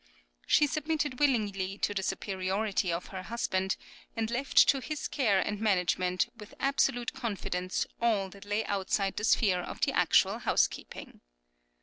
[0.47, 3.75] She submitted willingly to the superiority of her husband,
[4.15, 9.23] and left to his care and management with absolute confidence all that lay outside the
[9.23, 11.21] sphere of the actual housekeeping.